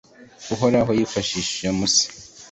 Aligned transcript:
uhoraho 0.53 0.91
yifashishije 0.99 1.67
musa. 1.77 2.05